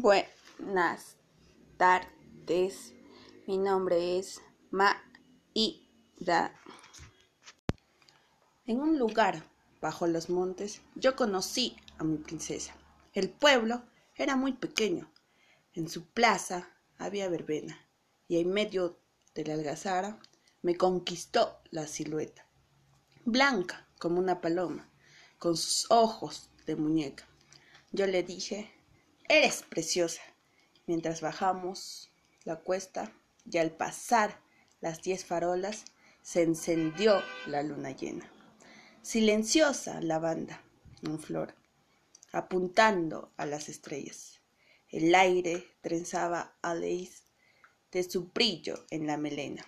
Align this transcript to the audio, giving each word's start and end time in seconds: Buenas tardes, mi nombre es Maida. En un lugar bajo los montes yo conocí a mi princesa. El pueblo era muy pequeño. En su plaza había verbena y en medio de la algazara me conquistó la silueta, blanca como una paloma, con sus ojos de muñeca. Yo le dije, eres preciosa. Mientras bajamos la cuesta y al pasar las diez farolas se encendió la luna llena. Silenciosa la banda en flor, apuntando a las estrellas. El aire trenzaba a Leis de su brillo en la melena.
Buenas 0.00 1.16
tardes, 1.76 2.94
mi 3.48 3.58
nombre 3.58 4.16
es 4.20 4.40
Maida. 4.70 4.94
En 8.64 8.78
un 8.78 8.96
lugar 8.96 9.42
bajo 9.80 10.06
los 10.06 10.30
montes 10.30 10.82
yo 10.94 11.16
conocí 11.16 11.76
a 11.98 12.04
mi 12.04 12.16
princesa. 12.16 12.76
El 13.12 13.28
pueblo 13.28 13.82
era 14.14 14.36
muy 14.36 14.52
pequeño. 14.52 15.12
En 15.72 15.88
su 15.88 16.06
plaza 16.06 16.70
había 16.96 17.28
verbena 17.28 17.84
y 18.28 18.38
en 18.38 18.52
medio 18.52 19.00
de 19.34 19.46
la 19.46 19.54
algazara 19.54 20.20
me 20.62 20.76
conquistó 20.76 21.58
la 21.72 21.88
silueta, 21.88 22.46
blanca 23.24 23.88
como 23.98 24.20
una 24.20 24.40
paloma, 24.40 24.88
con 25.40 25.56
sus 25.56 25.90
ojos 25.90 26.50
de 26.66 26.76
muñeca. 26.76 27.26
Yo 27.90 28.06
le 28.06 28.22
dije, 28.22 28.77
eres 29.28 29.62
preciosa. 29.62 30.22
Mientras 30.86 31.20
bajamos 31.20 32.10
la 32.44 32.56
cuesta 32.56 33.12
y 33.44 33.58
al 33.58 33.70
pasar 33.70 34.40
las 34.80 35.02
diez 35.02 35.24
farolas 35.24 35.84
se 36.22 36.42
encendió 36.42 37.22
la 37.46 37.62
luna 37.62 37.90
llena. 37.92 38.30
Silenciosa 39.02 40.00
la 40.00 40.18
banda 40.18 40.62
en 41.02 41.18
flor, 41.18 41.54
apuntando 42.32 43.32
a 43.36 43.46
las 43.46 43.68
estrellas. 43.68 44.40
El 44.90 45.14
aire 45.14 45.66
trenzaba 45.80 46.56
a 46.62 46.74
Leis 46.74 47.22
de 47.92 48.02
su 48.02 48.28
brillo 48.28 48.86
en 48.90 49.06
la 49.06 49.16
melena. 49.16 49.64